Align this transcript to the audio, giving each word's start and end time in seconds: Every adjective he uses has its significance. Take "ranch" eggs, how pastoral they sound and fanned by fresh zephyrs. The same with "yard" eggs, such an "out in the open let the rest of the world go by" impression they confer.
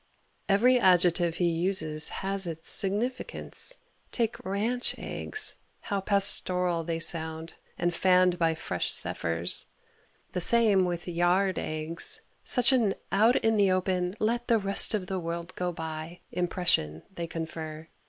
Every 0.49 0.79
adjective 0.79 1.35
he 1.35 1.45
uses 1.47 2.09
has 2.09 2.47
its 2.47 2.67
significance. 2.67 3.77
Take 4.11 4.43
"ranch" 4.43 4.95
eggs, 4.97 5.57
how 5.81 6.01
pastoral 6.01 6.83
they 6.83 6.97
sound 6.99 7.53
and 7.77 7.93
fanned 7.93 8.39
by 8.39 8.55
fresh 8.55 8.91
zephyrs. 8.91 9.67
The 10.31 10.41
same 10.41 10.85
with 10.85 11.07
"yard" 11.07 11.59
eggs, 11.59 12.21
such 12.43 12.71
an 12.71 12.95
"out 13.11 13.35
in 13.45 13.57
the 13.57 13.69
open 13.71 14.15
let 14.19 14.47
the 14.47 14.57
rest 14.57 14.95
of 14.95 15.05
the 15.05 15.19
world 15.19 15.53
go 15.53 15.71
by" 15.71 16.21
impression 16.31 17.03
they 17.13 17.27
confer. 17.27 17.87